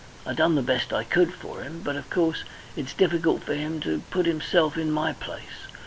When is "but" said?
1.83-1.95